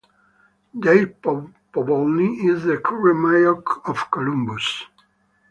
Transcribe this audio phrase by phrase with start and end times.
[0.79, 1.13] Dave
[1.71, 3.57] Povolny is the current Mayor
[3.87, 4.85] of Columbus.